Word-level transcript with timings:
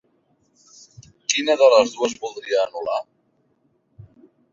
Quina 1.33 1.55
de 1.61 1.67
les 1.73 1.93
dues 1.97 2.15
voldria 2.23 2.63
anul·lar? 2.63 2.97